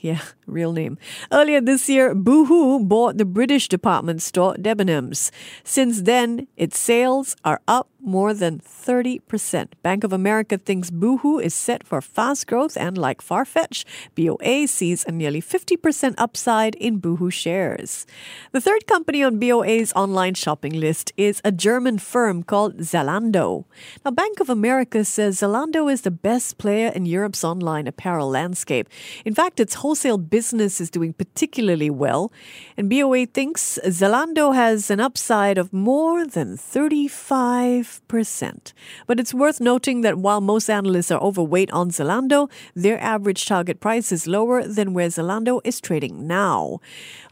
Yeah, 0.00 0.22
real 0.46 0.72
name. 0.72 0.98
Earlier 1.30 1.60
this 1.60 1.88
year, 1.88 2.14
Boohoo 2.14 2.80
bought 2.80 3.18
the 3.18 3.26
British 3.26 3.68
department 3.68 4.22
store 4.22 4.54
Debenhams. 4.54 5.30
Since 5.62 6.02
then, 6.02 6.48
its 6.56 6.78
sales 6.78 7.36
are 7.44 7.60
up 7.68 7.88
more 8.02 8.32
than 8.34 8.58
30%. 8.60 9.68
Bank 9.82 10.04
of 10.04 10.12
America 10.12 10.58
thinks 10.58 10.90
Boohoo 10.90 11.38
is 11.38 11.54
set 11.54 11.86
for 11.86 12.00
fast 12.00 12.46
growth, 12.46 12.76
and 12.76 12.96
like 12.96 13.20
Farfetch, 13.20 13.84
BOA 14.14 14.66
sees 14.66 15.04
a 15.04 15.12
nearly 15.12 15.42
50% 15.42 16.14
upside 16.18 16.74
in 16.76 16.98
Boohoo 16.98 17.30
shares. 17.30 18.06
The 18.52 18.60
third 18.60 18.86
company 18.86 19.22
on 19.22 19.38
BOA's 19.38 19.92
online 19.92 20.34
shopping 20.34 20.72
list 20.72 21.12
is 21.16 21.40
a 21.44 21.52
German 21.52 21.98
firm 21.98 22.42
called 22.42 22.78
Zalando. 22.78 23.64
Now, 24.04 24.10
Bank 24.12 24.40
of 24.40 24.50
America 24.50 25.04
says 25.04 25.40
Zalando 25.40 25.92
is 25.92 26.02
the 26.02 26.10
best 26.10 26.58
player 26.58 26.88
in 26.88 27.06
Europe's 27.06 27.44
online 27.44 27.86
apparel 27.86 28.28
landscape. 28.30 28.88
In 29.24 29.34
fact, 29.34 29.60
its 29.60 29.74
wholesale 29.90 30.18
business 30.18 30.80
is 30.80 30.88
doing 30.88 31.12
particularly 31.12 31.90
well, 31.90 32.30
and 32.76 32.88
BOA 32.88 33.26
thinks 33.26 33.76
Zalando 33.86 34.54
has 34.54 34.88
an 34.88 35.00
upside 35.00 35.58
of 35.58 35.72
more 35.72 36.24
than 36.24 36.56
35 36.56 37.90
5%. 38.10 38.72
But 39.06 39.20
it's 39.20 39.34
worth 39.34 39.60
noting 39.60 40.02
that 40.02 40.18
while 40.18 40.40
most 40.40 40.70
analysts 40.70 41.10
are 41.10 41.20
overweight 41.20 41.70
on 41.72 41.90
Zalando, 41.90 42.50
their 42.74 43.00
average 43.00 43.46
target 43.46 43.80
price 43.80 44.12
is 44.12 44.26
lower 44.26 44.66
than 44.66 44.94
where 44.94 45.08
Zalando 45.08 45.60
is 45.64 45.80
trading 45.80 46.26
now. 46.26 46.80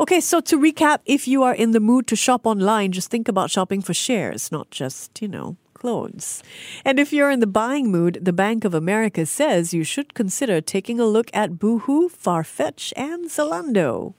Okay, 0.00 0.20
so 0.20 0.40
to 0.40 0.58
recap, 0.58 1.00
if 1.04 1.28
you 1.28 1.42
are 1.42 1.54
in 1.54 1.72
the 1.72 1.80
mood 1.80 2.06
to 2.08 2.16
shop 2.16 2.46
online, 2.46 2.92
just 2.92 3.10
think 3.10 3.28
about 3.28 3.50
shopping 3.50 3.82
for 3.82 3.94
shares, 3.94 4.50
not 4.50 4.70
just, 4.70 5.20
you 5.20 5.28
know, 5.28 5.56
clothes. 5.76 6.42
And 6.84 6.98
if 6.98 7.12
you're 7.12 7.30
in 7.30 7.40
the 7.40 7.46
buying 7.46 7.90
mood, 7.90 8.18
the 8.22 8.32
Bank 8.32 8.64
of 8.64 8.74
America 8.74 9.26
says 9.26 9.74
you 9.74 9.84
should 9.84 10.14
consider 10.14 10.60
taking 10.60 10.98
a 10.98 11.06
look 11.06 11.30
at 11.32 11.58
Boohoo, 11.58 12.08
Farfetch, 12.08 12.92
and 12.96 13.26
Zalando. 13.26 14.14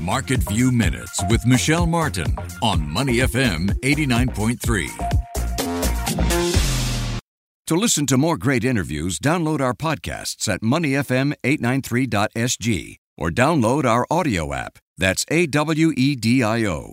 Market 0.00 0.40
View 0.50 0.70
Minutes 0.70 1.22
with 1.30 1.46
Michelle 1.46 1.86
Martin 1.86 2.36
on 2.62 2.86
Money 2.86 3.18
FM 3.18 3.70
89.3. 3.80 5.24
To 7.68 7.74
listen 7.74 8.04
to 8.06 8.18
more 8.18 8.36
great 8.36 8.62
interviews, 8.62 9.18
download 9.18 9.62
our 9.62 9.72
podcasts 9.72 10.52
at 10.52 10.60
moneyfm893.sg 10.60 12.96
or 13.16 13.30
download 13.30 13.86
our 13.86 14.04
audio 14.10 14.52
app. 14.52 14.76
That's 14.98 15.24
A 15.30 15.46
W 15.46 15.94
E 15.96 16.14
D 16.14 16.42
I 16.42 16.66
O. 16.66 16.92